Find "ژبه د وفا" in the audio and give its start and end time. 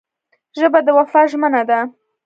0.59-1.21